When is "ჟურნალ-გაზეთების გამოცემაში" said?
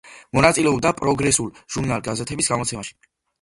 1.75-2.99